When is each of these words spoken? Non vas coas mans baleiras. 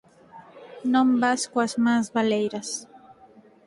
Non 0.93 1.07
vas 1.23 1.41
coas 1.51 1.73
mans 1.85 2.07
baleiras. 2.15 2.69